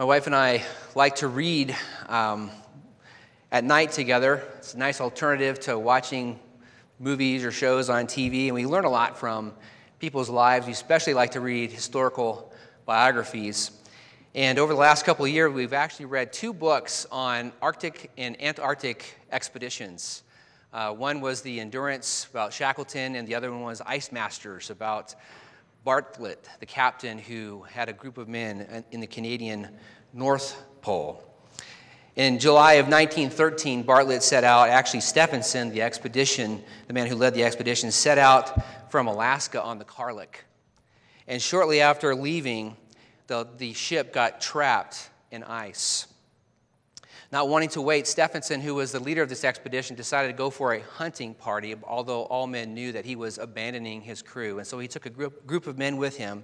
[0.00, 0.64] My wife and I
[0.94, 1.76] like to read
[2.08, 2.50] um,
[3.52, 4.42] at night together.
[4.56, 6.40] It's a nice alternative to watching
[6.98, 9.52] movies or shows on TV, and we learn a lot from
[9.98, 10.64] people's lives.
[10.64, 12.50] We especially like to read historical
[12.86, 13.72] biographies.
[14.34, 18.42] And over the last couple of years, we've actually read two books on Arctic and
[18.42, 20.22] Antarctic expeditions.
[20.72, 25.14] Uh, one was The Endurance about Shackleton, and the other one was Ice Masters about
[25.84, 29.68] Bartlett, the captain who had a group of men in the Canadian
[30.12, 31.24] North Pole.
[32.16, 37.34] In July of 1913, Bartlett set out, actually, Stefansson, the expedition, the man who led
[37.34, 40.34] the expedition, set out from Alaska on the Karluk.
[41.26, 42.76] And shortly after leaving,
[43.28, 46.08] the, the ship got trapped in ice.
[47.32, 50.50] Not wanting to wait, Stefansson, who was the leader of this expedition, decided to go
[50.50, 54.58] for a hunting party, although all men knew that he was abandoning his crew.
[54.58, 56.42] And so he took a group, group of men with him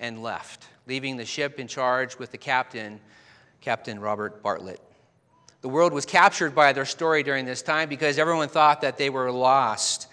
[0.00, 2.98] and left, leaving the ship in charge with the captain,
[3.60, 4.80] Captain Robert Bartlett.
[5.60, 9.10] The world was captured by their story during this time because everyone thought that they
[9.10, 10.08] were lost.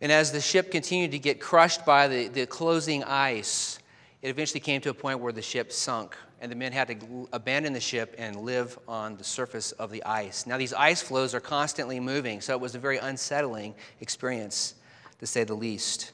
[0.00, 3.78] And as the ship continued to get crushed by the, the closing ice,
[4.22, 7.28] it eventually came to a point where the ship sunk, and the men had to
[7.32, 10.46] abandon the ship and live on the surface of the ice.
[10.46, 14.74] Now, these ice floes are constantly moving, so it was a very unsettling experience,
[15.18, 16.12] to say the least.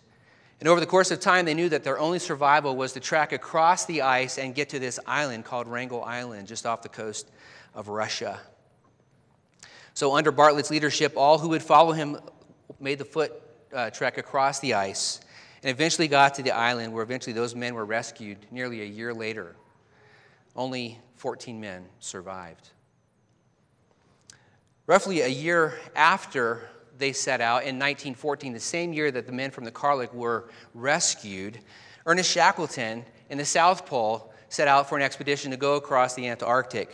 [0.60, 3.32] And over the course of time, they knew that their only survival was to track
[3.32, 7.30] across the ice and get to this island called Wrangel Island, just off the coast
[7.74, 8.40] of Russia.
[9.94, 12.16] So, under Bartlett's leadership, all who would follow him
[12.78, 13.32] made the foot
[13.74, 15.20] uh, trek across the ice
[15.62, 19.14] and eventually got to the island where eventually those men were rescued nearly a year
[19.14, 19.54] later.
[20.56, 22.70] Only 14 men survived.
[24.86, 26.68] Roughly a year after
[26.98, 30.50] they set out, in 1914, the same year that the men from the Karluk were
[30.74, 31.58] rescued,
[32.06, 36.28] Ernest Shackleton in the South Pole set out for an expedition to go across the
[36.28, 36.90] Antarctic.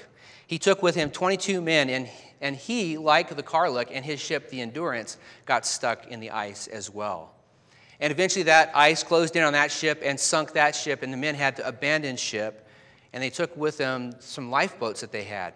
[0.46, 2.08] He took with him 22 men, and,
[2.40, 6.68] and he, like the Karluk and his ship, the Endurance, got stuck in the ice
[6.68, 7.34] as well.
[8.00, 11.16] And eventually that ice closed in on that ship and sunk that ship, and the
[11.16, 12.66] men had to abandon ship,
[13.12, 15.54] and they took with them some lifeboats that they had.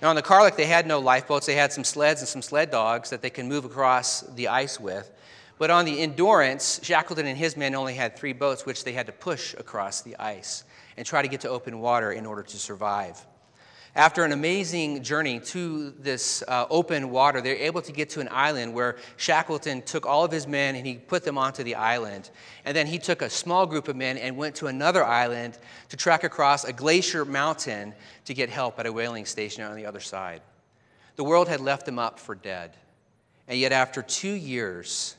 [0.00, 1.46] Now, on the Karluk, they had no lifeboats.
[1.46, 4.80] They had some sleds and some sled dogs that they can move across the ice
[4.80, 5.10] with.
[5.58, 9.06] But on the Endurance, Shackleton and his men only had three boats, which they had
[9.06, 10.64] to push across the ice
[10.96, 13.24] and try to get to open water in order to survive.
[13.96, 18.28] After an amazing journey to this uh, open water, they're able to get to an
[18.30, 22.28] island where Shackleton took all of his men and he put them onto the island.
[22.66, 25.56] And then he took a small group of men and went to another island
[25.88, 27.94] to trek across a glacier mountain
[28.26, 30.42] to get help at a whaling station on the other side.
[31.14, 32.76] The world had left them up for dead.
[33.48, 35.16] And yet, after two years,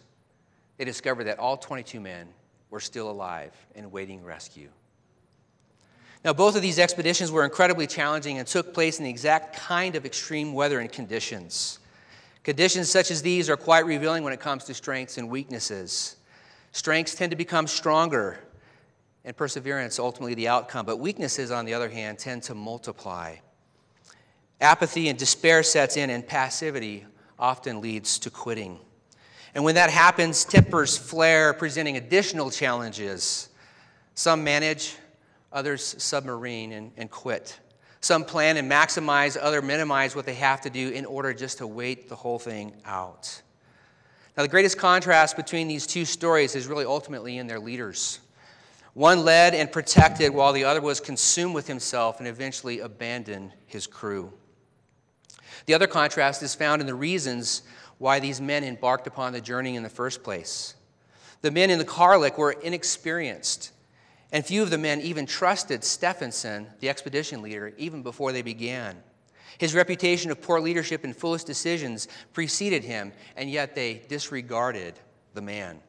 [0.77, 2.27] they discovered that all 22 men
[2.69, 4.69] were still alive and waiting rescue.
[6.25, 9.95] Now, both of these expeditions were incredibly challenging and took place in the exact kind
[9.95, 11.79] of extreme weather and conditions.
[12.43, 16.15] Conditions such as these are quite revealing when it comes to strengths and weaknesses.
[16.71, 18.39] Strengths tend to become stronger,
[19.25, 23.35] and perseverance ultimately the outcome, but weaknesses, on the other hand, tend to multiply.
[24.59, 27.05] Apathy and despair sets in, and passivity
[27.37, 28.79] often leads to quitting.
[29.53, 33.49] And when that happens, tempers flare, presenting additional challenges.
[34.15, 34.95] Some manage,
[35.57, 37.59] others submarine and, and quit.
[37.99, 41.65] Some plan and maximize, others minimize what they have to do in order just to
[41.65, 43.41] wait the whole thing out.
[44.37, 48.19] Now, the greatest contrast between these two stories is really ultimately in their leaders.
[48.93, 53.87] One led and protected, while the other was consumed with himself and eventually abandoned his
[53.87, 54.31] crew.
[55.65, 57.63] The other contrast is found in the reasons
[57.97, 60.75] why these men embarked upon the journey in the first place.
[61.41, 63.71] The men in the Karluk were inexperienced
[64.31, 68.97] and few of the men even trusted Stefansson, the expedition leader, even before they began.
[69.57, 74.99] His reputation of poor leadership and foolish decisions preceded him, and yet they disregarded
[75.33, 75.79] the man.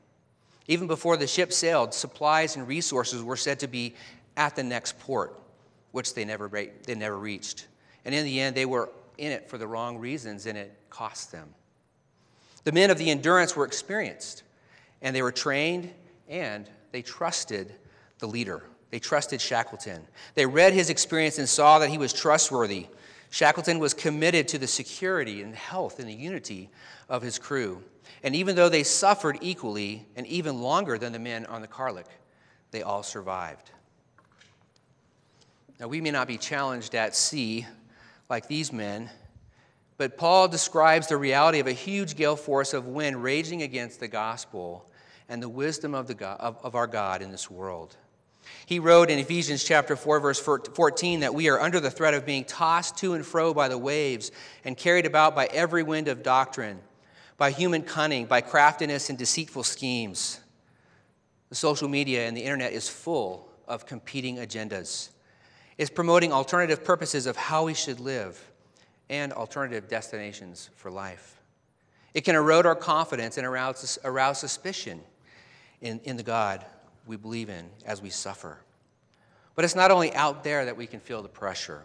[0.69, 3.95] Even before the ship sailed, supplies and resources were said to be
[4.37, 5.39] at the next port,
[5.93, 7.67] which they never, they never reached.
[8.05, 11.33] And in the end, they were in it for the wrong reasons, and it cost
[11.33, 11.53] them.
[12.65, 14.45] The men of the endurance were experienced,
[15.03, 15.93] and they were trained,
[16.29, 17.75] and they trusted
[18.19, 18.63] the leader.
[18.91, 20.07] They trusted Shackleton.
[20.35, 22.87] They read his experience and saw that he was trustworthy.
[23.31, 26.71] Shackleton was committed to the security and health and the unity
[27.09, 27.83] of his crew.
[28.23, 32.07] And even though they suffered equally and even longer than the men on the Karluk,
[32.71, 33.71] they all survived.
[35.79, 37.67] Now, we may not be challenged at sea
[38.29, 39.11] like these men,
[39.97, 44.09] but Paul describes the reality of a huge gale force of wind raging against the
[44.09, 44.91] gospel
[45.29, 47.97] and the wisdom of, the God, of, of our God in this world.
[48.69, 52.27] He wrote in Ephesians chapter 4 verse 14 that we are under the threat of
[52.27, 54.31] being tossed to and fro by the waves
[54.63, 56.79] and carried about by every wind of doctrine,
[57.39, 60.41] by human cunning, by craftiness and deceitful schemes.
[61.49, 65.09] The social media and the internet is full of competing agendas.
[65.79, 68.51] It's promoting alternative purposes of how we should live
[69.09, 71.41] and alternative destinations for life.
[72.13, 75.01] It can erode our confidence and arouse, arouse suspicion
[75.81, 76.67] in, in the God
[77.09, 78.59] we believe in as we suffer.
[79.55, 81.85] But it's not only out there that we can feel the pressure,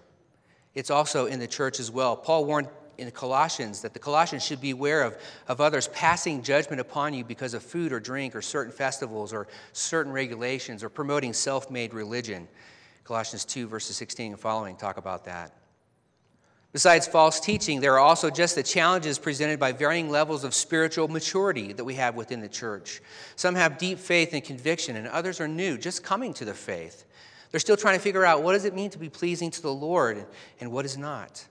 [0.75, 2.15] it's also in the church as well.
[2.15, 2.67] Paul warned
[2.97, 5.17] in Colossians that the Colossians should beware of,
[5.47, 9.47] of others passing judgment upon you because of food or drink or certain festivals or
[9.71, 12.47] certain regulations or promoting self made religion.
[13.03, 15.51] Colossians 2, verses 16 and following talk about that.
[16.73, 21.07] Besides false teaching, there are also just the challenges presented by varying levels of spiritual
[21.07, 22.99] maturity that we have within the church.
[23.35, 27.05] Some have deep faith and conviction, and others are new, just coming to the faith.
[27.51, 29.71] They're still trying to figure out what does it mean to be pleasing to the
[29.71, 30.25] Lord
[30.59, 31.45] and what is not.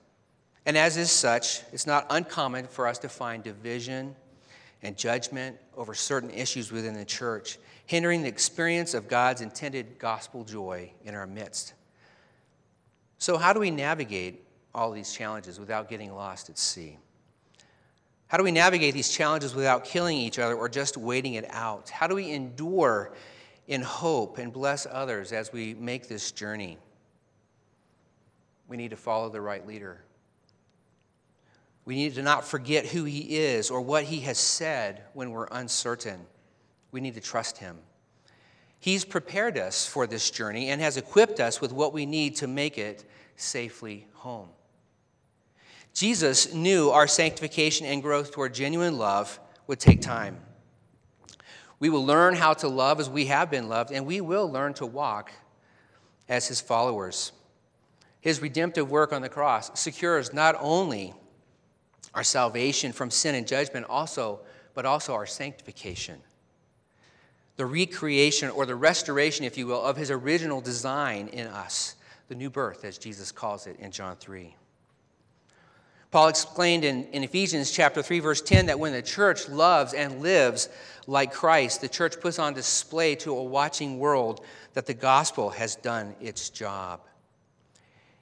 [0.65, 4.17] And as is such, it's not uncommon for us to find division
[4.81, 10.43] and judgment over certain issues within the church, hindering the experience of God's intended gospel
[10.43, 11.73] joy in our midst.
[13.19, 14.42] So, how do we navigate
[14.75, 16.97] all these challenges without getting lost at sea?
[18.27, 21.89] How do we navigate these challenges without killing each other or just waiting it out?
[21.89, 23.13] How do we endure
[23.67, 26.77] in hope and bless others as we make this journey?
[28.67, 30.03] We need to follow the right leader.
[31.85, 35.47] We need to not forget who he is or what he has said when we're
[35.51, 36.25] uncertain.
[36.91, 37.77] We need to trust him.
[38.79, 42.47] He's prepared us for this journey and has equipped us with what we need to
[42.47, 43.05] make it
[43.35, 44.49] safely home.
[45.93, 50.37] Jesus knew our sanctification and growth toward genuine love would take time.
[51.79, 54.73] We will learn how to love as we have been loved, and we will learn
[54.75, 55.31] to walk
[56.27, 57.31] as his followers.
[58.21, 61.13] His redemptive work on the cross secures not only
[62.13, 64.39] our salvation from sin and judgment, also,
[64.73, 66.21] but also our sanctification.
[67.57, 71.95] The recreation or the restoration, if you will, of his original design in us,
[72.29, 74.55] the new birth, as Jesus calls it in John 3.
[76.13, 80.21] Paul explained in, in Ephesians chapter 3, verse 10, that when the church loves and
[80.21, 80.69] lives
[81.07, 84.45] like Christ, the church puts on display to a watching world
[84.75, 87.01] that the gospel has done its job.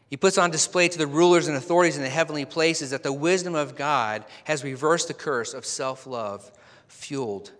[0.09, 3.11] He puts on display to the rulers and authorities in the heavenly places that the
[3.11, 6.49] wisdom of God has reversed the curse of self love
[6.87, 7.51] fueled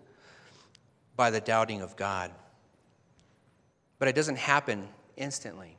[1.18, 2.32] by the doubting of God.
[4.00, 4.88] But it doesn't happen
[5.18, 5.76] instantly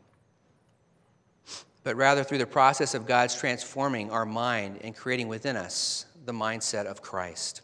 [1.84, 6.32] but rather through the process of God's transforming our mind and creating within us the
[6.32, 7.62] mindset of Christ.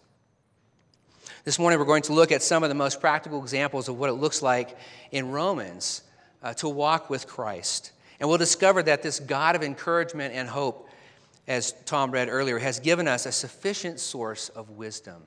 [1.44, 4.10] This morning, we're going to look at some of the most practical examples of what
[4.10, 4.76] it looks like
[5.12, 6.02] in Romans
[6.42, 7.92] uh, to walk with Christ.
[8.20, 10.88] And we'll discover that this God of encouragement and hope,
[11.46, 15.22] as Tom read earlier, has given us a sufficient source of wisdom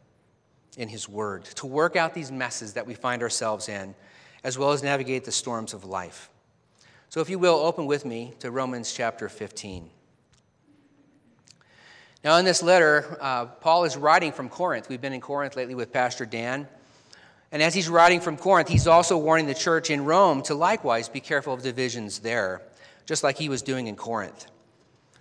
[0.78, 3.96] in His Word to work out these messes that we find ourselves in,
[4.44, 6.30] as well as navigate the storms of life.
[7.12, 9.90] So, if you will, open with me to Romans chapter 15.
[12.24, 14.88] Now, in this letter, uh, Paul is writing from Corinth.
[14.88, 16.70] We've been in Corinth lately with Pastor Dan.
[17.52, 21.10] And as he's writing from Corinth, he's also warning the church in Rome to likewise
[21.10, 22.62] be careful of divisions there,
[23.06, 24.46] just like he was doing in Corinth.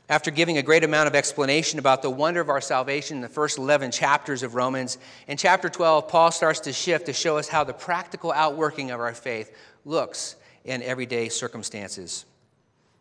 [0.09, 3.29] After giving a great amount of explanation about the wonder of our salvation in the
[3.29, 7.49] first 11 chapters of Romans, in chapter 12, Paul starts to shift to show us
[7.49, 9.53] how the practical outworking of our faith
[9.85, 12.25] looks in everyday circumstances.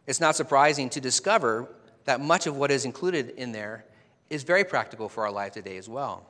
[0.07, 1.67] It's not surprising to discover
[2.05, 3.85] that much of what is included in there
[4.29, 6.25] is very practical for our life today as well.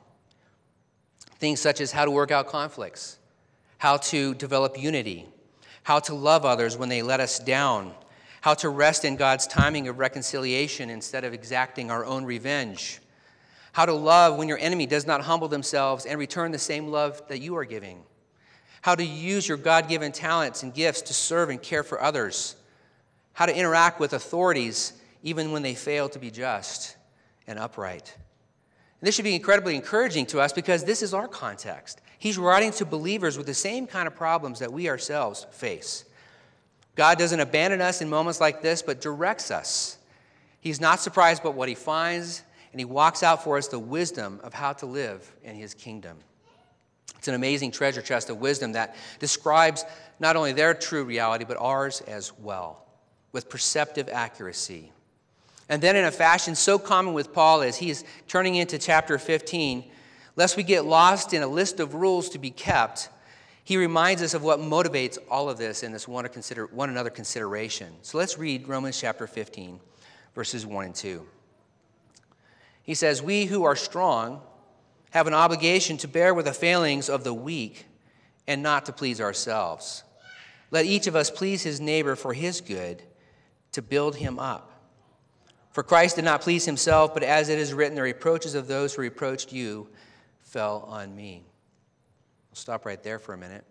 [1.36, 3.18] Things such as how to work out conflicts,
[3.78, 5.26] how to develop unity,
[5.82, 7.94] how to love others when they let us down,
[8.42, 13.00] how to rest in God's timing of reconciliation instead of exacting our own revenge,
[13.72, 17.22] how to love when your enemy does not humble themselves and return the same love
[17.28, 18.02] that you are giving
[18.80, 22.56] how to use your God given talents and gifts to serve and care for others,
[23.32, 26.96] how to interact with authorities even when they fail to be just
[27.46, 28.14] and upright.
[29.00, 32.00] And this should be incredibly encouraging to us because this is our context.
[32.18, 36.04] He's writing to believers with the same kind of problems that we ourselves face.
[36.96, 39.98] God doesn't abandon us in moments like this, but directs us.
[40.60, 44.38] He's not surprised by what he finds, and he walks out for us the wisdom
[44.42, 46.18] of how to live in his kingdom.
[47.20, 49.84] It's an amazing treasure chest of wisdom that describes
[50.20, 52.86] not only their true reality, but ours as well,
[53.30, 54.90] with perceptive accuracy.
[55.68, 59.18] And then, in a fashion so common with Paul as he is turning into chapter
[59.18, 59.84] 15,
[60.34, 63.10] lest we get lost in a list of rules to be kept,
[63.64, 67.10] he reminds us of what motivates all of this in this one, consider, one another
[67.10, 67.92] consideration.
[68.00, 69.78] So let's read Romans chapter 15,
[70.34, 71.26] verses 1 and 2.
[72.82, 74.40] He says, We who are strong
[75.10, 77.86] have an obligation to bear with the failings of the weak
[78.46, 80.02] and not to please ourselves.
[80.70, 83.02] Let each of us please his neighbor for his good,
[83.72, 84.72] to build him up.
[85.72, 88.94] For Christ did not please himself, but as it is written, the reproaches of those
[88.94, 89.88] who reproached you
[90.40, 91.44] fell on me.
[92.50, 93.64] We'll stop right there for a minute.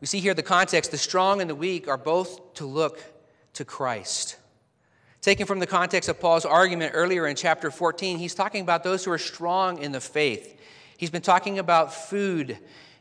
[0.00, 3.02] We see here the context the strong and the weak are both to look
[3.54, 4.36] to Christ.
[5.20, 9.04] Taken from the context of Paul's argument earlier in chapter 14, he's talking about those
[9.04, 10.58] who are strong in the faith.
[10.96, 12.58] He's been talking about food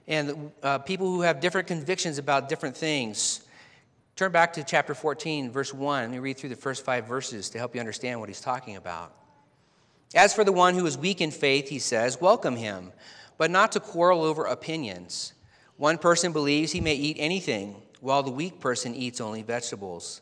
[0.08, 3.42] and uh, people who have different convictions about different things.
[4.16, 6.02] Turn back to chapter 14, verse 1.
[6.04, 8.76] Let me read through the first five verses to help you understand what he's talking
[8.76, 9.14] about.
[10.14, 12.92] As for the one who is weak in faith, he says, welcome him
[13.40, 15.34] but not to quarrel over opinions.
[15.78, 20.22] One person believes he may eat anything, while the weak person eats only vegetables.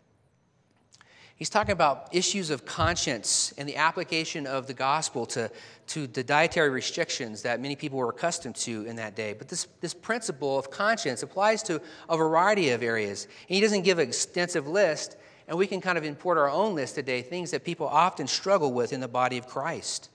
[1.41, 5.49] He's talking about issues of conscience and the application of the gospel to,
[5.87, 9.33] to the dietary restrictions that many people were accustomed to in that day.
[9.33, 13.23] But this, this principle of conscience applies to a variety of areas.
[13.23, 15.17] And he doesn't give an extensive list,
[15.47, 18.71] and we can kind of import our own list today, things that people often struggle
[18.71, 20.11] with in the body of Christ.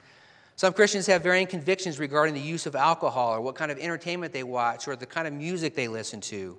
[0.54, 4.32] Some Christians have varying convictions regarding the use of alcohol or what kind of entertainment
[4.32, 6.56] they watch or the kind of music they listen to.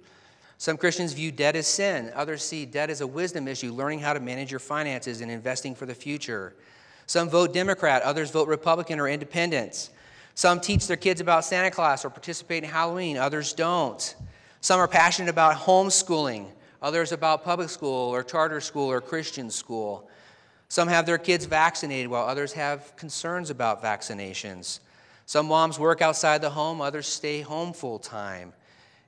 [0.58, 2.12] Some Christians view debt as sin.
[2.16, 5.76] Others see debt as a wisdom issue, learning how to manage your finances and investing
[5.76, 6.56] for the future.
[7.06, 9.92] Some vote Democrat, others vote Republican or independent.
[10.34, 14.16] Some teach their kids about Santa Claus or participate in Halloween, others don't.
[14.62, 16.48] Some are passionate about homeschooling,
[16.82, 20.10] others about public school or charter school or Christian school.
[20.70, 24.80] Some have their kids vaccinated while others have concerns about vaccinations.
[25.26, 28.54] Some moms work outside the home, others stay home full time.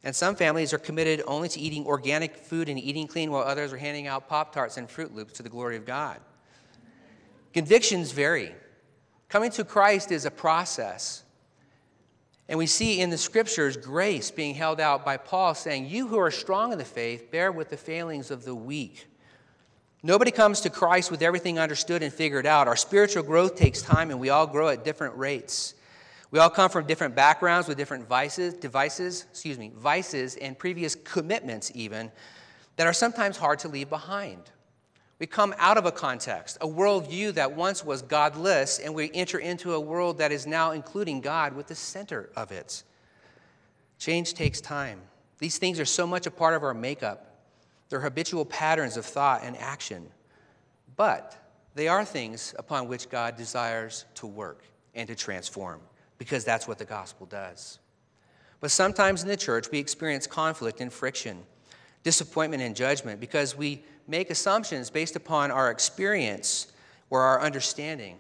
[0.04, 3.74] And some families are committed only to eating organic food and eating clean, while others
[3.74, 6.20] are handing out Pop Tarts and Froot Loops to the glory of God.
[7.54, 8.54] Convictions vary.
[9.28, 11.24] Coming to Christ is a process.
[12.48, 16.18] And we see in the scriptures grace being held out by Paul saying, You who
[16.18, 19.06] are strong in the faith, bear with the failings of the weak.
[20.02, 22.68] Nobody comes to Christ with everything understood and figured out.
[22.68, 25.76] Our spiritual growth takes time, and we all grow at different rates.
[26.32, 30.94] We all come from different backgrounds with different vices, devices, excuse me, vices and previous
[30.96, 32.12] commitments even
[32.76, 34.44] that are sometimes hard to leave behind.
[35.18, 39.40] We come out of a context, a worldview that once was godless, and we enter
[39.40, 42.84] into a world that is now including God with the center of it.
[43.98, 45.02] Change takes time.
[45.40, 47.36] These things are so much a part of our makeup.
[47.90, 50.08] They're habitual patterns of thought and action.
[50.96, 51.36] But
[51.76, 55.82] they are things upon which God desires to work and to transform
[56.20, 57.80] because that's what the gospel does.
[58.60, 61.40] But sometimes in the church, we experience conflict and friction,
[62.04, 66.68] disappointment and judgment because we make assumptions based upon our experience
[67.10, 68.18] or our understanding.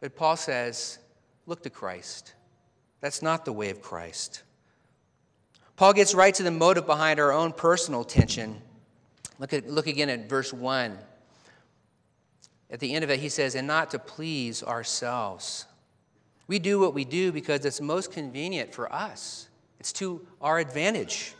[0.00, 0.98] But Paul says,
[1.46, 2.34] look to Christ.
[3.00, 4.42] That's not the way of Christ.
[5.76, 8.60] Paul gets right to the motive behind our own personal tension.
[9.38, 10.98] Look, at, look again at verse 1.
[12.70, 15.64] At the end of it, he says, and not to please ourselves.
[16.50, 21.34] We do what we do because it's most convenient for us, it's to our advantage.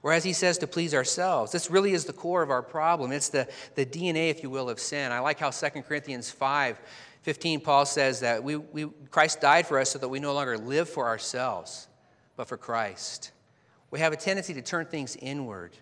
[0.00, 1.52] Whereas he says to please ourselves.
[1.52, 3.12] This really is the core of our problem.
[3.12, 5.12] It's the, the DNA, if you will, of sin.
[5.12, 6.80] I like how 2 Corinthians 5
[7.22, 10.58] 15, Paul says that we, we, Christ died for us so that we no longer
[10.58, 11.86] live for ourselves,
[12.34, 13.30] but for Christ.
[13.92, 15.76] We have a tendency to turn things inward.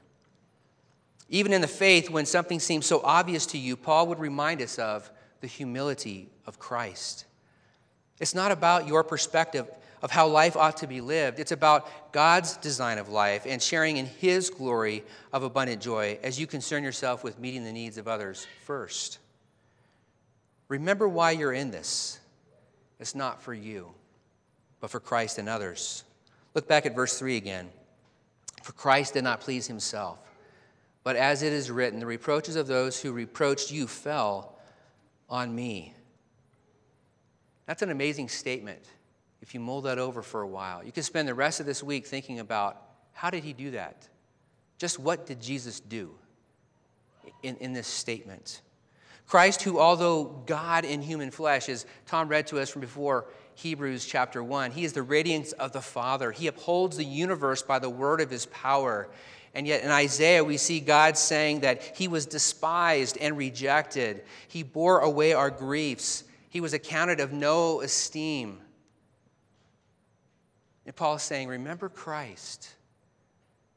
[1.31, 4.79] Even in the faith, when something seems so obvious to you, Paul would remind us
[4.79, 5.11] of
[5.41, 7.25] the humility of Christ.
[8.21, 9.69] It's not about your perspective
[10.03, 11.39] of how life ought to be lived.
[11.39, 16.39] It's about God's design of life and sharing in His glory of abundant joy as
[16.39, 19.19] you concern yourself with meeting the needs of others first.
[20.69, 22.21] Remember why you're in this.
[23.01, 23.89] It's not for you,
[24.81, 26.05] but for Christ and others.
[26.55, 27.69] Look back at verse 3 again.
[28.63, 30.19] For Christ did not please himself,
[31.05, 34.59] but as it is written, the reproaches of those who reproached you fell
[35.31, 35.95] on me.
[37.69, 38.83] That's an amazing statement
[39.43, 40.83] if you mull that over for a while.
[40.83, 42.83] You can spend the rest of this week thinking about
[43.13, 44.09] how did he do that?
[44.79, 46.15] Just what did Jesus do
[47.43, 48.63] in, in this statement?
[49.27, 54.07] Christ, who, although God in human flesh, as Tom read to us from before Hebrews
[54.07, 56.33] chapter 1, he is the radiance of the Father.
[56.33, 59.11] He upholds the universe by the word of his power.
[59.55, 64.23] And yet in Isaiah, we see God saying that he was despised and rejected.
[64.49, 66.25] He bore away our griefs.
[66.59, 68.59] He was accounted of no esteem.
[70.87, 72.75] And Paul is saying, Remember Christ.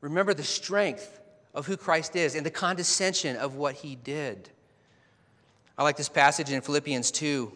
[0.02, 1.20] Remember the strength
[1.54, 4.50] of who Christ is and the condescension of what he did.
[5.78, 7.52] I like this passage in Philippians 2,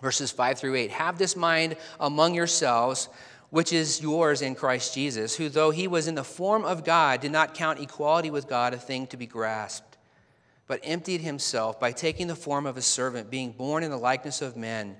[0.00, 0.92] verses 5 through 8.
[0.92, 3.08] Have this mind among yourselves,
[3.50, 7.20] which is yours in Christ Jesus, who, though he was in the form of God,
[7.20, 9.95] did not count equality with God a thing to be grasped,
[10.66, 14.42] but emptied himself by taking the form of a servant, being born in the likeness
[14.42, 14.96] of men,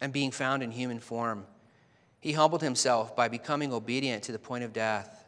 [0.00, 1.46] and being found in human form.
[2.20, 5.24] He humbled himself by becoming obedient to the point of death,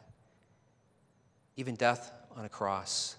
[1.57, 3.17] even death on a cross.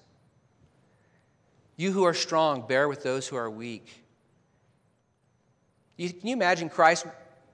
[1.75, 4.03] You who are strong, bear with those who are weak.
[5.95, 7.05] You, can you imagine Christ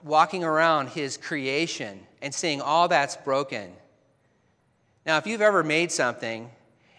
[0.02, 3.74] walking around his creation and seeing all that's broken?
[5.06, 6.50] Now, if you've ever made something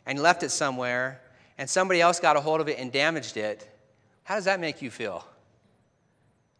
[0.05, 1.23] and left it somewhere
[1.59, 3.69] and somebody else got a hold of it and damaged it,
[4.25, 5.27] how does that make you feel?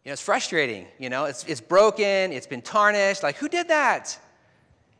[0.03, 0.85] You know, it's frustrating.
[0.99, 3.23] You know, it's, it's broken, it's been tarnished.
[3.23, 4.17] Like, who did that?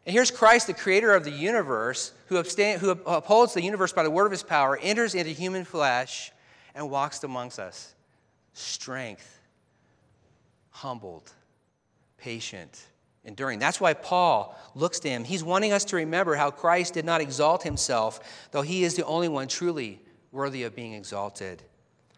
[0.05, 4.03] And here's Christ, the creator of the universe, who, abstain, who upholds the universe by
[4.03, 6.31] the word of his power, enters into human flesh
[6.73, 7.93] and walks amongst us.
[8.53, 9.39] Strength,
[10.69, 11.31] humbled,
[12.17, 12.85] patient,
[13.25, 13.59] enduring.
[13.59, 15.23] That's why Paul looks to him.
[15.23, 19.05] He's wanting us to remember how Christ did not exalt himself, though he is the
[19.05, 20.01] only one truly
[20.31, 21.63] worthy of being exalted.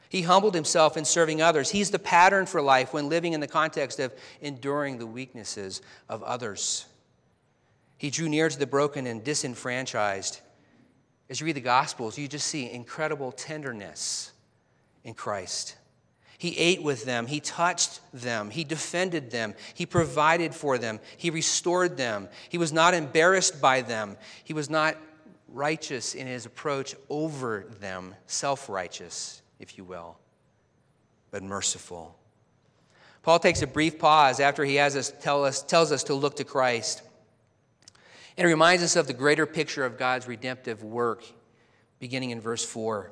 [0.10, 1.70] He humbled himself in serving others.
[1.70, 6.24] He's the pattern for life when living in the context of enduring the weaknesses of
[6.24, 6.86] others.
[7.98, 10.42] He drew near to the broken and disenfranchised.
[11.30, 14.32] As you read the Gospels, you just see incredible tenderness
[15.04, 15.76] in Christ.
[16.38, 21.30] He ate with them, He touched them, He defended them, He provided for them, He
[21.30, 22.30] restored them.
[22.50, 24.98] He was not embarrassed by them, He was not
[25.48, 30.18] righteous in His approach over them, self righteous, if you will,
[31.32, 32.16] but merciful.
[33.28, 36.38] Paul takes a brief pause after he has us tell us, tells us to look
[36.38, 37.02] to Christ.
[38.38, 41.26] And it reminds us of the greater picture of God's redemptive work,
[42.00, 43.12] beginning in verse 4.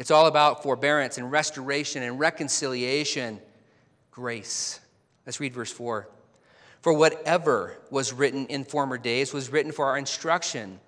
[0.00, 3.38] It's all about forbearance and restoration and reconciliation,
[4.10, 4.80] grace.
[5.26, 6.08] Let's read verse 4.
[6.80, 10.80] For whatever was written in former days was written for our instruction,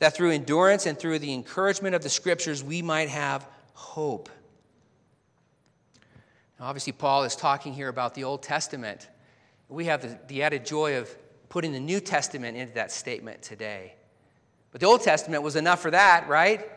[0.00, 4.28] that through endurance and through the encouragement of the scriptures we might have hope.
[6.60, 9.08] Now, obviously, Paul is talking here about the Old Testament.
[9.70, 11.08] We have the, the added joy of
[11.48, 13.94] putting the New Testament into that statement today.
[14.72, 16.70] But the Old Testament was enough for that, right?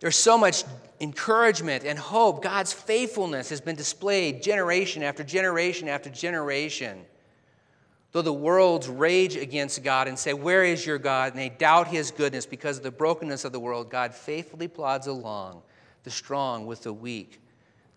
[0.00, 0.64] There's so much
[1.00, 2.42] encouragement and hope.
[2.42, 7.04] God's faithfulness has been displayed generation after generation after generation.
[8.12, 11.32] Though the worlds rage against God and say, Where is your God?
[11.32, 15.06] and they doubt his goodness because of the brokenness of the world, God faithfully plods
[15.06, 15.62] along,
[16.04, 17.40] the strong with the weak,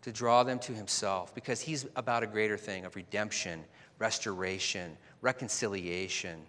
[0.01, 3.63] to draw them to himself because he's about a greater thing of redemption,
[3.97, 6.41] restoration, reconciliation.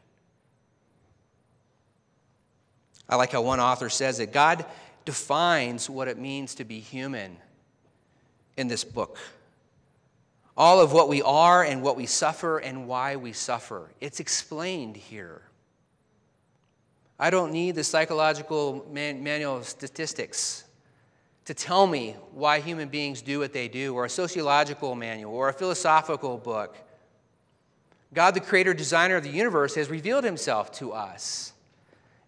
[3.09, 4.65] I like how one author says that God
[5.05, 7.37] defines what it means to be human
[8.57, 9.19] in this book.
[10.57, 13.91] All of what we are and what we suffer and why we suffer.
[14.01, 15.43] It's explained here.
[17.19, 20.65] I don't need the psychological man- manual of statistics
[21.45, 25.49] to tell me why human beings do what they do, or a sociological manual, or
[25.49, 26.77] a philosophical book.
[28.13, 31.53] God, the creator, designer of the universe, has revealed himself to us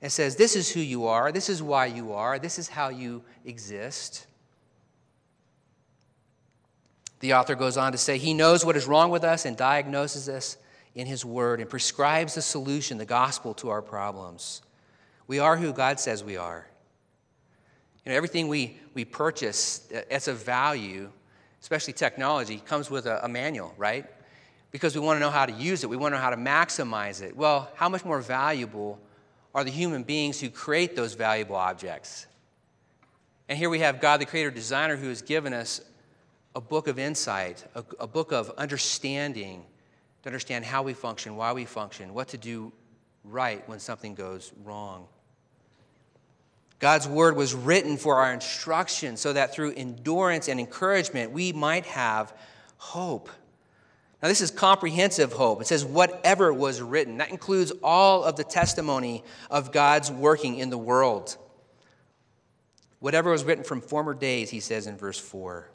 [0.02, 2.90] and says, This is who you are, this is why you are, this is how
[2.90, 4.26] you exist.
[7.20, 10.28] The author goes on to say, He knows what is wrong with us and diagnoses
[10.28, 10.58] us
[10.94, 14.60] in His Word and prescribes the solution, the gospel, to our problems.
[15.28, 16.66] We are who God says we are.
[18.04, 21.10] You know, everything we, we purchase as a value,
[21.60, 24.04] especially technology, comes with a, a manual, right?
[24.72, 25.90] because we want to know how to use it.
[25.90, 27.36] We want to know how to maximize it.
[27.36, 28.98] Well, how much more valuable
[29.54, 32.26] are the human beings who create those valuable objects?
[33.48, 35.80] And here we have God, the creator designer, who has given us
[36.54, 39.64] a book of insight, a, a book of understanding
[40.22, 42.72] to understand how we function, why we function, what to do
[43.24, 45.06] right when something goes wrong.
[46.78, 51.86] God's word was written for our instruction so that through endurance and encouragement we might
[51.86, 52.36] have
[52.76, 53.28] hope.
[54.22, 55.60] Now, this is comprehensive hope.
[55.60, 57.18] It says, whatever was written.
[57.18, 61.36] That includes all of the testimony of God's working in the world.
[63.00, 65.68] Whatever was written from former days, he says in verse 4.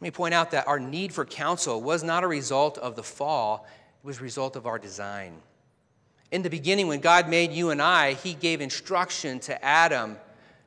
[0.00, 3.02] Let me point out that our need for counsel was not a result of the
[3.02, 3.66] fall,
[4.02, 5.34] it was a result of our design.
[6.30, 10.16] In the beginning, when God made you and I, he gave instruction to Adam,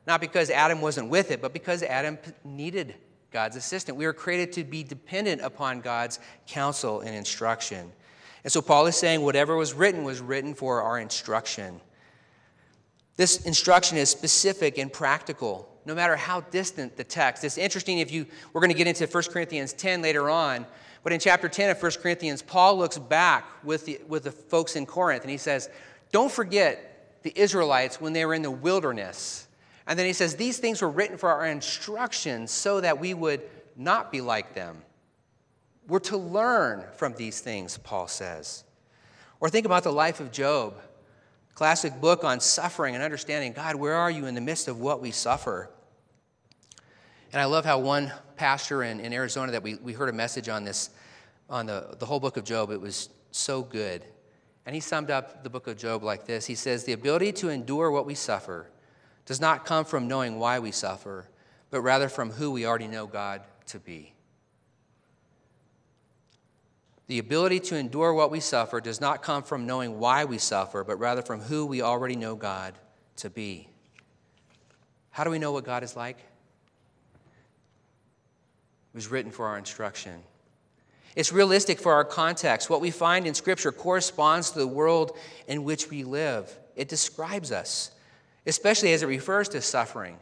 [0.05, 2.93] not because Adam wasn't with it, but because Adam needed
[3.31, 3.97] God's assistant.
[3.97, 7.91] We were created to be dependent upon God's counsel and instruction.
[8.43, 11.81] And so Paul is saying whatever was written was written for our instruction.
[13.17, 17.43] This instruction is specific and practical, no matter how distant the text.
[17.43, 20.65] It's interesting if you, we're going to get into 1 Corinthians 10 later on,
[21.03, 24.75] but in chapter 10 of 1 Corinthians, Paul looks back with the, with the folks
[24.75, 25.69] in Corinth and he says,
[26.11, 29.46] Don't forget the Israelites when they were in the wilderness.
[29.88, 33.41] And then he says, These things were written for our instruction so that we would
[33.76, 34.82] not be like them.
[35.88, 38.65] We're to learn from these things, Paul says.
[39.39, 40.76] Or think about the life of Job,
[41.56, 45.02] classic book on suffering and understanding God, where are you in the midst of what
[45.02, 45.69] we suffer?
[47.32, 50.50] And I love how one pastor in, in Arizona that we, we heard a message
[50.50, 50.89] on this,
[51.50, 54.04] on the, the whole book of Job, it was so good.
[54.65, 57.50] And he summed up the book of Job like this He says, The ability to
[57.50, 58.67] endure what we suffer
[59.27, 61.27] does not come from knowing why we suffer,
[61.69, 64.13] but rather from who we already know God to be.
[67.07, 70.83] The ability to endure what we suffer does not come from knowing why we suffer,
[70.83, 72.73] but rather from who we already know God
[73.17, 73.69] to be.
[75.11, 76.17] How do we know what God is like?
[76.17, 76.25] It
[78.95, 80.23] was written for our instruction.
[81.17, 82.69] It's realistic for our context.
[82.69, 86.55] What we find in Scripture corresponds to the world in which we live.
[86.75, 87.89] It describes us,
[88.47, 90.17] especially as it refers to suffering.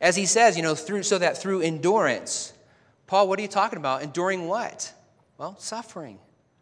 [0.00, 2.52] As he says, you know, through, so that through endurance.
[3.06, 4.02] Paul, what are you talking about?
[4.02, 4.92] Enduring what?
[5.36, 6.18] Well, suffering,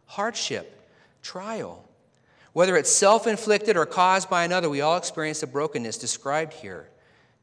[0.06, 0.88] hardship,
[1.22, 1.88] trial.
[2.52, 6.88] Whether it's self inflicted or caused by another, we all experience the brokenness described here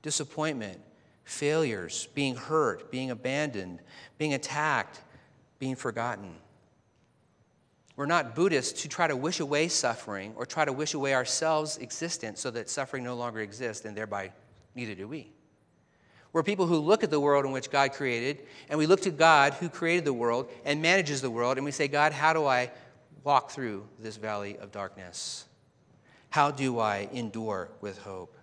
[0.02, 0.82] disappointment,
[1.24, 3.80] failures, being hurt, being abandoned,
[4.18, 5.02] being attacked,
[5.60, 6.36] being forgotten.
[7.96, 11.78] We're not Buddhists who try to wish away suffering or try to wish away ourselves'
[11.78, 14.32] existence so that suffering no longer exists, and thereby
[14.74, 15.32] neither do we.
[16.32, 19.12] We're people who look at the world in which God created, and we look to
[19.12, 22.48] God who created the world and manages the world, and we say, God, how do
[22.48, 22.72] I
[23.24, 25.46] walk through this valley of darkness?
[26.32, 28.36] How do I endure with hope?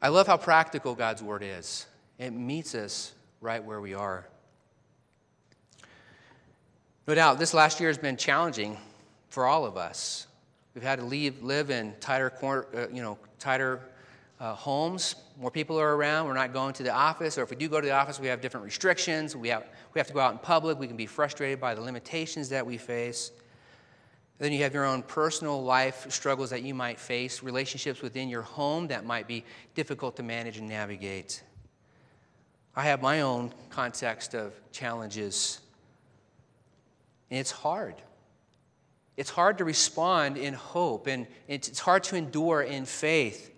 [0.00, 1.86] I love how practical God's word is.
[2.18, 4.26] It meets us right where we are.
[7.08, 8.76] No doubt, this last year has been challenging
[9.30, 10.26] for all of us.
[10.74, 13.80] We've had to leave, live in tighter, uh, you know, tighter
[14.38, 15.14] uh, homes.
[15.40, 16.26] More people are around.
[16.26, 18.26] We're not going to the office, or if we do go to the office, we
[18.26, 19.34] have different restrictions.
[19.34, 20.78] We have, we have to go out in public.
[20.78, 23.32] We can be frustrated by the limitations that we face.
[24.36, 28.42] Then you have your own personal life struggles that you might face, relationships within your
[28.42, 31.42] home that might be difficult to manage and navigate.
[32.76, 35.60] I have my own context of challenges,
[37.30, 37.94] and it's hard.
[39.16, 43.52] It's hard to respond in hope, and it's hard to endure in faith.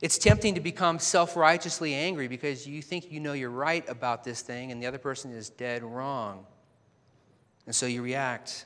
[0.00, 4.24] It's tempting to become self righteously angry because you think you know you're right about
[4.24, 6.46] this thing and the other person is dead wrong.
[7.66, 8.64] And so you react.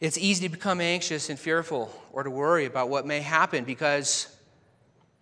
[0.00, 4.34] It's easy to become anxious and fearful or to worry about what may happen because,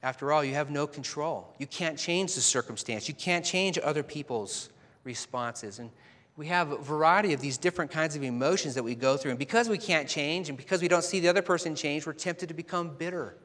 [0.02, 1.54] after all, you have no control.
[1.58, 4.70] You can't change the circumstance, you can't change other people's
[5.04, 5.78] responses.
[5.78, 5.90] And
[6.36, 9.30] we have a variety of these different kinds of emotions that we go through.
[9.30, 12.12] And because we can't change and because we don't see the other person change, we're
[12.12, 13.36] tempted to become bitter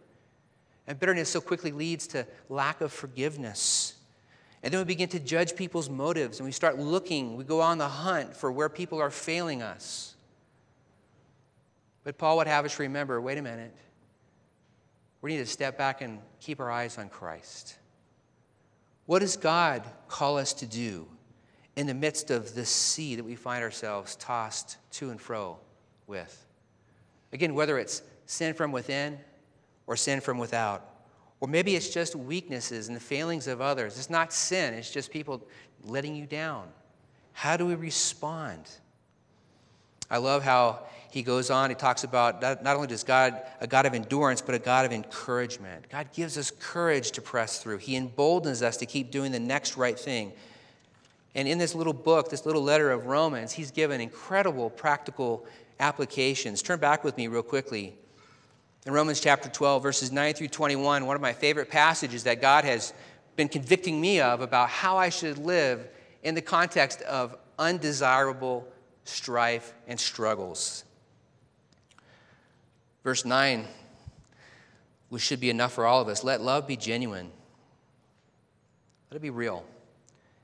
[0.88, 3.93] and bitterness so quickly leads to lack of forgiveness.
[4.63, 7.78] And then we begin to judge people's motives and we start looking, we go on
[7.78, 10.15] the hunt for where people are failing us.
[12.04, 13.75] But Paul would have us remember wait a minute.
[15.21, 17.78] We need to step back and keep our eyes on Christ.
[19.06, 21.08] What does God call us to do
[21.75, 25.58] in the midst of this sea that we find ourselves tossed to and fro
[26.08, 26.45] with?
[27.32, 29.19] Again, whether it's sin from within
[29.88, 30.86] or sin from without.
[31.39, 33.97] Or maybe it's just weaknesses and the failings of others.
[33.97, 35.41] It's not sin, it's just people
[35.84, 36.67] letting you down.
[37.34, 38.69] How do we respond?
[40.12, 41.69] I love how he goes on.
[41.69, 44.91] He talks about not, only does God a God of endurance, but a God of
[44.91, 45.89] encouragement.
[45.89, 47.77] God gives us courage to press through.
[47.77, 50.34] He emboldens us to keep doing the next right thing.
[51.36, 55.46] And in this little book, this little letter of Romans, he's given incredible practical
[55.80, 56.62] applications.
[56.62, 57.96] Turn back with me real quickly
[58.86, 62.63] in Romans chapter 12, verses 9 through 21, one of my favorite passages that God
[62.63, 62.94] has
[63.36, 65.88] been convicting me of about how I should live
[66.24, 68.68] in the context of undesirable
[69.04, 70.84] strife and struggles.
[73.04, 73.65] Verse 9
[75.10, 76.24] which should be enough for all of us.
[76.24, 77.32] Let love be genuine.
[79.10, 79.65] Let it be real.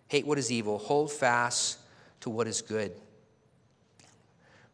[0.07, 0.77] Hate what is evil.
[0.77, 1.79] Hold fast
[2.21, 2.93] to what is good.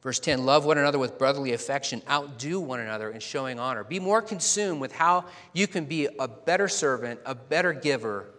[0.02, 2.02] Verse 10 Love one another with brotherly affection.
[2.10, 3.84] Outdo one another in showing honor.
[3.84, 8.30] Be more consumed with how you can be a better servant, a better giver,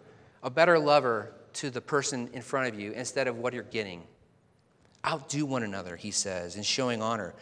[0.41, 4.03] a better lover to the person in front of you instead of what you're getting.
[5.05, 7.33] Outdo one another, he says, in showing honor.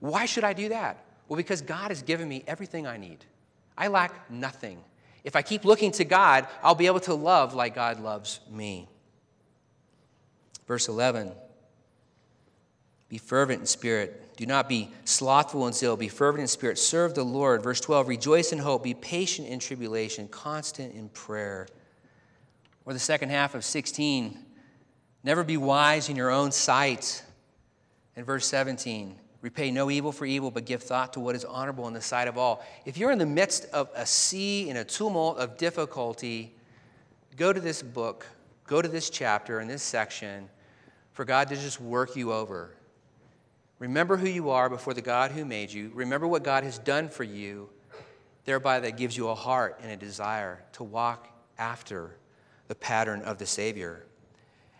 [0.00, 1.04] Why should I do that?
[1.28, 3.24] Well, because God has given me everything I need.
[3.76, 4.82] I lack nothing.
[5.24, 8.88] If I keep looking to God, I'll be able to love like God loves me.
[10.66, 11.32] Verse 11
[13.08, 14.36] Be fervent in spirit.
[14.36, 15.96] Do not be slothful in zeal.
[15.96, 16.78] Be fervent in spirit.
[16.78, 17.62] Serve the Lord.
[17.62, 18.84] Verse 12 Rejoice in hope.
[18.84, 20.28] Be patient in tribulation.
[20.28, 21.68] Constant in prayer.
[22.84, 24.38] Or the second half of 16
[25.24, 27.22] Never be wise in your own sight.
[28.16, 31.88] And verse 17, repay no evil for evil, but give thought to what is honorable
[31.88, 32.64] in the sight of all.
[32.84, 36.54] If you're in the midst of a sea in a tumult of difficulty,
[37.36, 38.26] go to this book,
[38.66, 40.48] go to this chapter in this section
[41.12, 42.70] for God to just work you over.
[43.78, 45.90] Remember who you are before the God who made you.
[45.94, 47.68] Remember what God has done for you.
[48.44, 52.16] Thereby, that gives you a heart and a desire to walk after
[52.68, 54.04] the pattern of the Savior.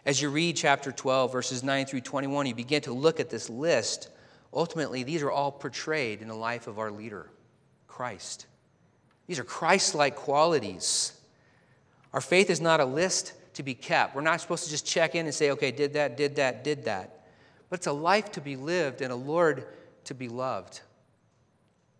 [0.04, 3.48] As you read chapter 12, verses 9 through 21, you begin to look at this
[3.48, 4.08] list.
[4.52, 7.30] Ultimately, these are all portrayed in the life of our leader,
[7.86, 8.46] Christ.
[9.28, 11.12] These are Christ like qualities.
[12.12, 14.14] Our faith is not a list to be kept.
[14.14, 16.84] We're not supposed to just check in and say, okay, did that, did that, did
[16.84, 17.26] that.
[17.68, 19.66] But it's a life to be lived and a Lord
[20.04, 20.80] to be loved.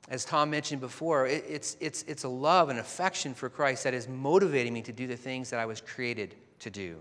[0.08, 4.08] As Tom mentioned before, it's, it's, it's a love and affection for Christ that is
[4.08, 6.98] motivating me to do the things that I was created to do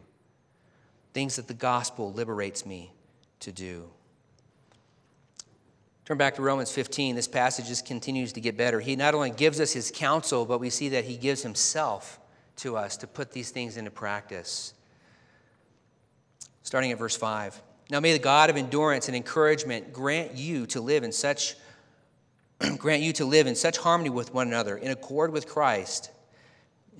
[1.13, 2.89] things that the gospel liberates me
[3.41, 3.89] to do.
[6.05, 7.15] Turn back to Romans 15.
[7.15, 8.79] This passage just continues to get better.
[8.79, 12.19] He not only gives us his counsel, but we see that he gives himself
[12.57, 14.73] to us to put these things into practice.
[16.63, 17.61] Starting at verse 5.
[17.89, 21.55] Now may the God of endurance and encouragement grant you to live in such
[22.77, 26.11] grant you to live in such harmony with one another in accord with Christ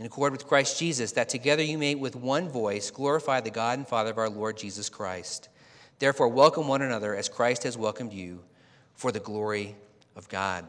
[0.02, 3.78] in accord with Christ Jesus, that together you may with one voice glorify the God
[3.78, 5.50] and Father of our Lord Jesus Christ.
[6.00, 8.42] Therefore, welcome one another as Christ has welcomed you
[8.96, 9.76] for the glory
[10.16, 10.66] of God.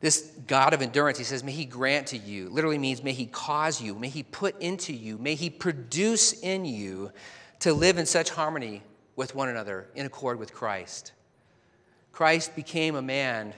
[0.00, 3.26] This God of endurance, he says, may he grant to you, literally means may he
[3.26, 7.10] cause you, may he put into you, may he produce in you
[7.60, 8.82] to live in such harmony
[9.16, 11.12] with one another in accord with Christ.
[12.12, 13.52] Christ became a man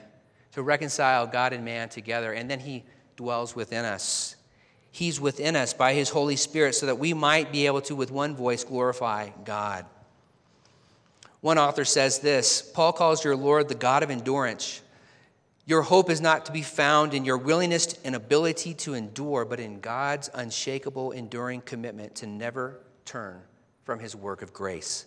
[0.53, 2.85] to reconcile God and man together, and then he
[3.17, 4.37] dwells within us.
[4.91, 8.11] He's within us by His Holy Spirit so that we might be able to, with
[8.11, 9.87] one voice, glorify God.
[11.41, 14.83] One author says this Paul calls your Lord the God of endurance.
[15.71, 19.61] Your hope is not to be found in your willingness and ability to endure, but
[19.61, 23.41] in God's unshakable, enduring commitment to never turn
[23.85, 25.07] from His work of grace.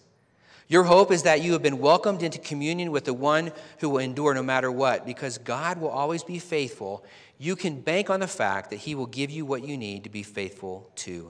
[0.69, 3.97] Your hope is that you have been welcomed into communion with the one who will
[3.97, 7.04] endure no matter what, because God will always be faithful
[7.38, 10.10] you can bank on the fact that He will give you what you need to
[10.10, 11.30] be faithful to.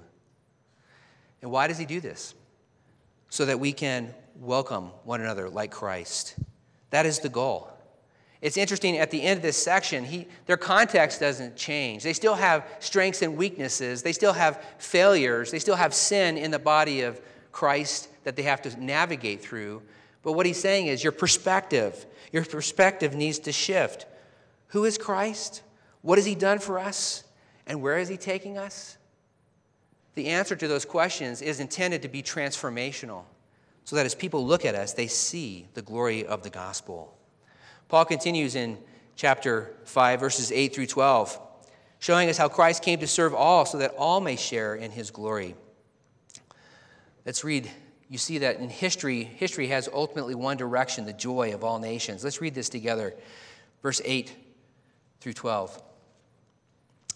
[1.42, 2.36] And why does He do this?
[3.30, 6.36] So that we can welcome one another like Christ.
[6.92, 7.73] That is the goal.
[8.44, 12.04] It's interesting at the end of this section, he, their context doesn't change.
[12.04, 16.52] They still have strengths and weaknesses, they still have failures, they still have sin in
[16.52, 17.22] the body of
[17.54, 19.82] Christ that they have to navigate through.
[20.24, 24.08] But what he's saying is your perspective, your perspective needs to shift.
[24.68, 25.64] Who is Christ?
[26.02, 27.24] What has He done for us?
[27.66, 28.98] And where is He taking us?
[30.16, 33.24] The answer to those questions is intended to be transformational
[33.86, 37.18] so that as people look at us, they see the glory of the gospel.
[37.94, 38.80] Paul continues in
[39.16, 41.40] chapter 5, verses 8 through 12,
[42.00, 45.12] showing us how Christ came to serve all so that all may share in his
[45.12, 45.54] glory.
[47.24, 47.70] Let's read.
[48.10, 52.24] You see that in history, history has ultimately one direction, the joy of all nations.
[52.24, 53.14] Let's read this together.
[53.84, 54.36] Verse 8
[55.22, 55.80] through 12.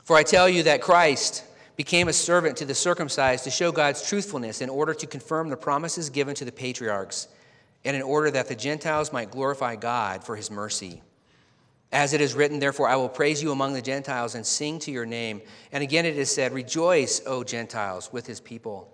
[0.04, 1.44] For I tell you that Christ
[1.76, 5.58] became a servant to the circumcised to show God's truthfulness in order to confirm the
[5.58, 7.30] promises given to the patriarchs,
[7.88, 11.02] and in order that the Gentiles might glorify God for his mercy.
[11.94, 14.92] As it is written, therefore, I will praise you among the Gentiles and sing to
[14.92, 15.42] your name.
[15.72, 18.94] And again it is said, Rejoice, O Gentiles, with his people.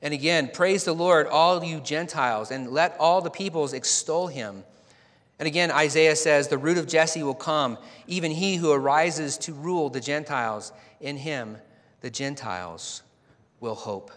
[0.00, 4.62] And again, praise the Lord, all you Gentiles, and let all the peoples extol him.
[5.40, 9.52] And again, Isaiah says, The root of Jesse will come, even he who arises to
[9.52, 10.72] rule the Gentiles.
[11.00, 11.56] In him,
[12.02, 13.02] the Gentiles
[13.58, 14.12] will hope.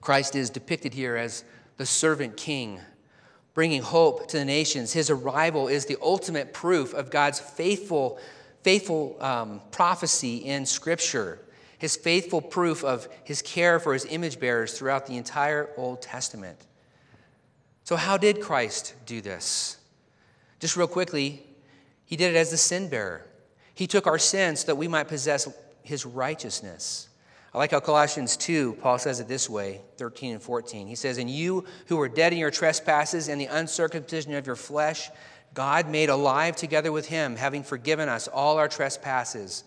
[0.00, 1.44] Christ is depicted here as
[1.76, 2.80] the servant king,
[3.56, 4.92] bringing hope to the nations.
[4.92, 8.18] His arrival is the ultimate proof of God's faithful,
[8.62, 11.40] faithful um, prophecy in Scripture,
[11.78, 16.58] his faithful proof of his care for his image bearers throughout the entire Old Testament.
[17.84, 19.78] So, how did Christ do this?
[20.60, 21.42] Just real quickly,
[22.04, 23.24] he did it as the sin bearer.
[23.72, 25.48] He took our sins so that we might possess
[25.82, 27.08] his righteousness.
[27.56, 30.86] I like how Colossians 2, Paul says it this way 13 and 14.
[30.86, 34.56] He says, And you who were dead in your trespasses and the uncircumcision of your
[34.56, 35.08] flesh,
[35.54, 39.64] God made alive together with him, having forgiven us all our trespasses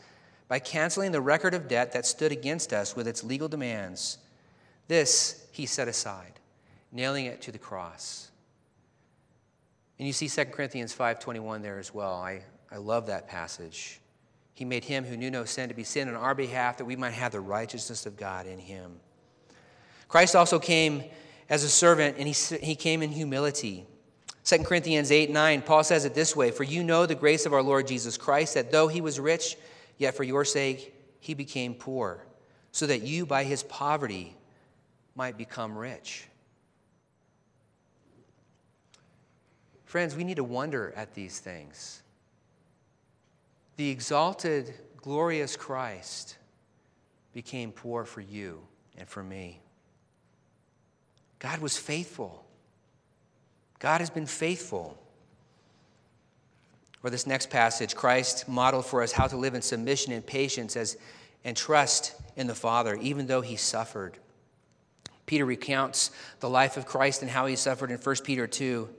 [0.48, 4.20] by canceling the record of debt that stood against us with its legal demands.
[4.88, 6.40] This he set aside,
[6.92, 8.30] nailing it to the cross.
[9.98, 12.14] And you see 2 Corinthians 5:21 there as well.
[12.14, 14.00] I, I love that passage.
[14.60, 16.98] He made him who knew no sin to be sin on our behalf that we
[16.98, 19.00] might have the righteousness of God in him.
[20.10, 21.06] Christ also came
[21.48, 23.86] as a servant and he, he came in humility.
[24.44, 27.54] 2 Corinthians 8 9, Paul says it this way For you know the grace of
[27.54, 29.56] our Lord Jesus Christ, that though he was rich,
[29.98, 32.26] yet for your sake he became poor,
[32.74, 34.36] so that you by his poverty
[35.16, 36.28] might become rich.
[39.86, 42.02] Friends, we need to wonder at these things
[43.80, 46.36] the exalted, glorious Christ
[47.32, 48.60] became poor for you
[48.98, 49.62] and for me.
[51.40, 52.44] God was faithful.
[53.80, 55.02] God has been faithful.
[57.04, 60.76] Or this next passage, Christ modeled for us how to live in submission and patience
[60.76, 60.98] as,
[61.46, 64.18] and trust in the Father, even though he suffered.
[65.26, 66.12] Peter recounts
[66.42, 68.90] the life of Christ and how he suffered in 1 Peter 2.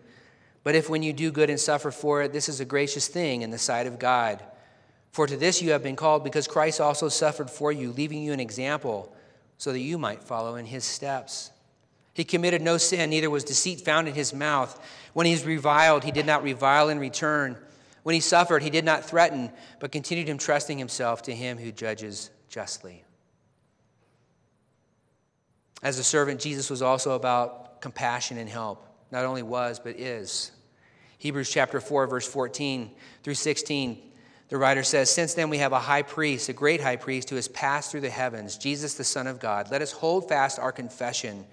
[0.65, 3.43] But if when you do good and suffer for it, this is a gracious thing
[3.43, 4.43] in the sight of God.
[5.13, 8.33] For to this you have been called, because Christ also suffered for you, leaving you
[8.33, 9.15] an example,
[9.59, 11.51] so that you might follow in his steps.
[12.15, 14.81] He committed no sin, neither was deceit found in his mouth.
[15.13, 17.57] When he was reviled, he did not revile in return.
[18.03, 22.31] When he suffered, he did not threaten, but continued entrusting himself to him who judges
[22.49, 23.05] justly.
[25.83, 28.87] As a servant, Jesus was also about compassion and help.
[29.11, 30.53] Not only was, but is.
[31.19, 32.91] Hebrews chapter 4, verse 14
[33.23, 34.10] through 16
[34.51, 37.37] the writer says, Since then we have a high priest, a great high priest, who
[37.37, 39.71] has passed through the heavens, Jesus the Son of God.
[39.71, 41.47] Let us hold fast our confession.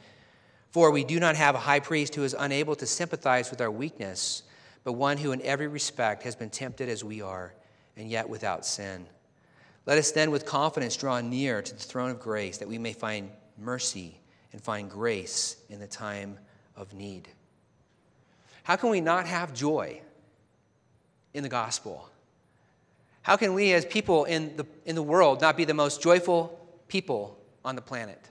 [0.71, 3.71] For we do not have a high priest who is unable to sympathize with our
[3.71, 4.41] weakness,
[4.83, 7.53] but one who in every respect has been tempted as we are,
[7.95, 9.05] and yet without sin.
[9.85, 12.93] Let us then with confidence draw near to the throne of grace, that we may
[12.93, 13.29] find
[13.59, 14.19] mercy
[14.51, 16.39] and find grace in the time
[16.75, 17.27] of need.
[18.63, 20.01] How can we not have joy
[21.33, 22.09] in the gospel?
[23.27, 26.57] How can we, as people in the, in the world, not be the most joyful
[26.87, 28.29] people on the planet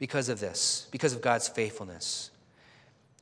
[0.00, 2.32] because of this, because of God's faithfulness?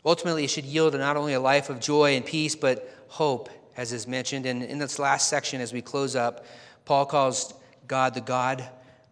[0.06, 3.92] Ultimately, it should yield not only a life of joy and peace, but hope, as
[3.92, 4.46] is mentioned.
[4.46, 6.46] And in this last section, as we close up,
[6.86, 7.52] Paul calls
[7.86, 8.66] God the God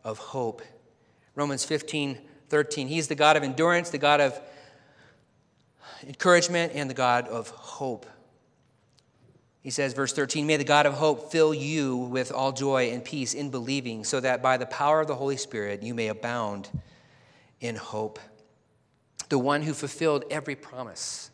[0.04, 0.62] of hope.
[1.34, 2.16] Romans 15,
[2.48, 2.88] 13.
[2.88, 4.40] He's the God of endurance, the God of
[6.02, 8.06] encouragement, and the God of hope.
[9.62, 13.04] He says, verse 13, May the God of hope fill you with all joy and
[13.04, 16.68] peace in believing, so that by the power of the Holy Spirit you may abound
[17.60, 18.18] in hope.
[19.28, 21.30] The one who fulfilled every promise.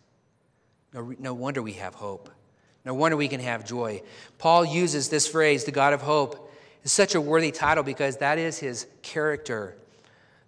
[0.92, 2.28] No, no wonder we have hope.
[2.84, 4.02] No wonder we can have joy.
[4.36, 6.52] Paul uses this phrase, the God of hope,
[6.84, 9.74] is such a worthy title because that is his character.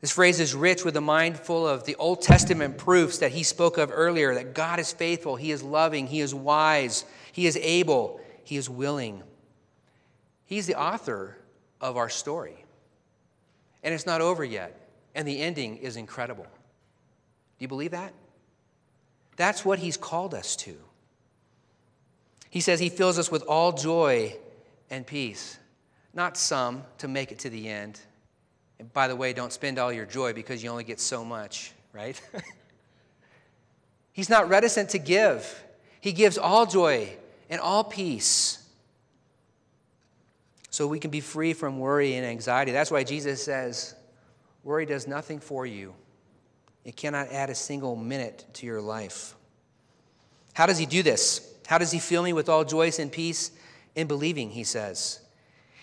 [0.00, 3.42] This phrase is rich with a mind full of the Old Testament proofs that he
[3.42, 7.56] spoke of earlier that God is faithful, he is loving, he is wise, he is
[7.56, 9.22] able, He is willing.
[10.44, 11.36] He's the author
[11.80, 12.64] of our story.
[13.82, 14.88] And it's not over yet.
[15.14, 16.44] And the ending is incredible.
[16.44, 16.50] Do
[17.60, 18.12] you believe that?
[19.36, 20.76] That's what He's called us to.
[22.48, 24.36] He says He fills us with all joy
[24.90, 25.58] and peace,
[26.12, 28.00] not some to make it to the end.
[28.80, 31.72] And by the way, don't spend all your joy because you only get so much,
[31.92, 32.18] right?
[34.12, 35.62] He's not reticent to give.
[36.00, 37.14] He gives all joy
[37.50, 38.66] and all peace
[40.70, 42.72] so we can be free from worry and anxiety.
[42.72, 43.94] That's why Jesus says,
[44.64, 45.94] Worry does nothing for you,
[46.82, 49.34] it cannot add a single minute to your life.
[50.54, 51.46] How does he do this?
[51.66, 53.50] How does he fill me with all joy and peace
[53.94, 54.50] in believing?
[54.50, 55.20] He says.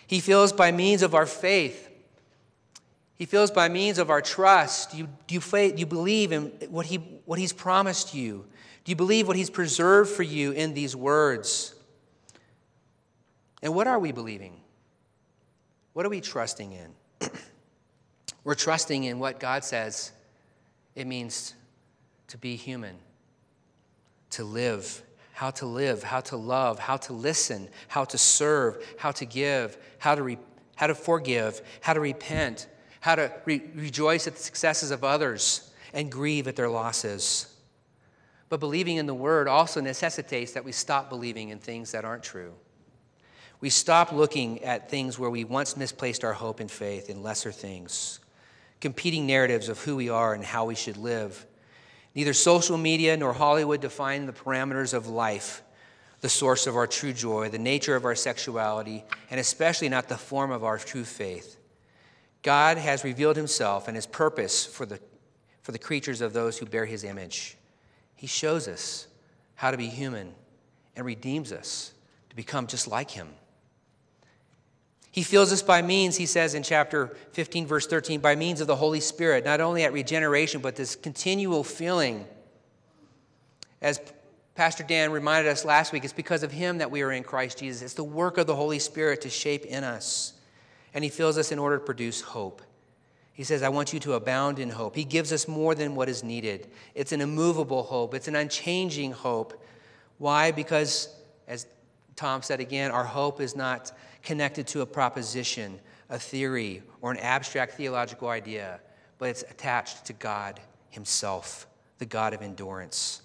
[0.08, 1.87] He fills by means of our faith.
[3.18, 4.94] He fills by means of our trust.
[4.94, 8.46] You, you, faith, you believe in what, he, what He's promised you.
[8.84, 11.74] Do you believe what He's preserved for you in these words?
[13.64, 14.62] And what are we believing?
[15.94, 17.30] What are we trusting in?
[18.44, 20.12] We're trusting in what God says
[20.96, 21.56] it means
[22.28, 22.98] to be human.
[24.32, 25.02] to live,
[25.34, 29.78] how to live, how to love, how to listen, how to serve, how to give,
[29.98, 30.38] how to, re-
[30.76, 32.68] how to forgive, how to repent,
[33.00, 37.54] how to re- rejoice at the successes of others and grieve at their losses.
[38.50, 42.24] But believing in the Word also necessitates that we stop believing in things that aren't
[42.24, 42.54] true.
[43.60, 47.52] We stop looking at things where we once misplaced our hope and faith in lesser
[47.52, 48.20] things,
[48.80, 51.46] competing narratives of who we are and how we should live.
[52.14, 55.64] Neither social media nor Hollywood define the parameters of life,
[56.22, 60.18] the source of our true joy, the nature of our sexuality, and especially not the
[60.18, 61.57] form of our true faith.
[62.44, 65.00] God has revealed himself and his purpose for the,
[65.62, 67.58] for the creatures of those who bear his image.
[68.16, 69.08] He shows us
[69.56, 70.34] how to be human
[70.96, 71.94] and redeems us
[72.30, 73.30] to become just like him.
[75.12, 78.68] He fills us by means, he says in chapter 15, verse 13, by means of
[78.68, 82.26] the Holy Spirit, not only at regeneration, but this continual filling.
[83.82, 84.00] As
[84.54, 87.60] Pastor Dan reminded us last week, it's because of him that we are in Christ
[87.60, 87.82] Jesus.
[87.82, 90.34] It's the work of the Holy Spirit to shape in us.
[90.98, 92.60] And he fills us in order to produce hope.
[93.32, 94.96] He says, I want you to abound in hope.
[94.96, 96.72] He gives us more than what is needed.
[96.96, 99.64] It's an immovable hope, it's an unchanging hope.
[100.18, 100.50] Why?
[100.50, 101.10] Because,
[101.48, 101.68] as
[102.16, 103.92] Tom said again, our hope is not
[104.24, 105.80] connected to a proposition,
[106.10, 108.80] a theory, or an abstract theological idea,
[109.20, 111.68] but it's attached to God Himself,
[112.00, 113.22] the God of endurance.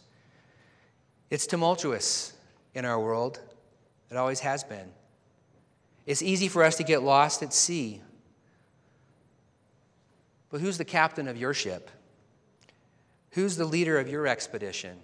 [1.31, 2.35] It's tumultuous
[2.75, 3.41] in our world,
[4.11, 4.91] it always has been.
[6.07, 8.01] It's easy for us to get lost at sea.
[10.51, 11.91] But who's the captain of your ship?
[13.31, 14.99] Who's the leader of your expedition?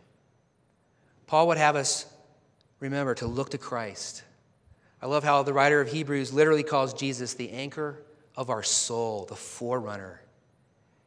[1.27, 2.07] Paul would have us
[2.81, 4.25] remember to look to Christ
[5.01, 8.03] I love how the writer of Hebrews literally calls Jesus the anchor
[8.35, 10.21] of our soul, the forerunner.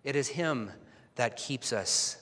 [0.03, 0.71] It is Him
[1.15, 2.20] that keeps us.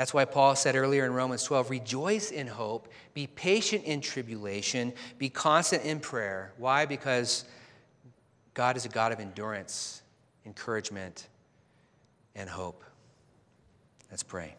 [0.00, 4.94] That's why Paul said earlier in Romans 12 rejoice in hope, be patient in tribulation,
[5.18, 6.54] be constant in prayer.
[6.56, 6.86] Why?
[6.86, 7.44] Because
[8.54, 10.00] God is a God of endurance,
[10.46, 11.28] encouragement,
[12.34, 12.82] and hope.
[14.10, 14.54] Let's pray.